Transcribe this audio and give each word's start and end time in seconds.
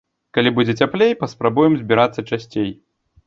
Калі 0.35 0.51
будзе 0.59 0.73
цяплей, 0.85 1.11
паспрабуем 1.19 1.77
збірацца 1.81 2.25
часцей. 2.33 2.69